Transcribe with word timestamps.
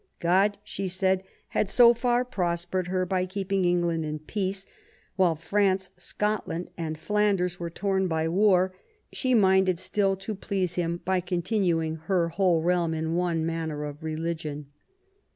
God," 0.19 0.57
she 0.63 0.87
said, 0.87 1.23
had 1.49 1.69
so 1.69 1.93
far 1.93 2.25
prospered 2.25 2.87
her 2.87 3.05
by 3.05 3.27
keeping 3.27 3.65
England 3.65 4.03
in 4.03 4.17
peace, 4.17 4.65
while 5.15 5.35
France, 5.35 5.91
Scotland 5.95 6.71
and 6.75 6.97
Flanders 6.97 7.59
were 7.59 7.69
torn 7.69 8.07
by 8.07 8.27
war; 8.27 8.73
she 9.13 9.35
minded 9.35 9.77
still 9.77 10.15
to 10.15 10.33
please 10.33 10.73
Him 10.73 11.01
by 11.05 11.19
continuing 11.19 11.97
her 12.07 12.29
whole 12.29 12.63
realm 12.63 12.95
in 12.95 13.13
one 13.13 13.45
manner 13.45 13.83
of 13.83 14.01
religion." 14.01 14.71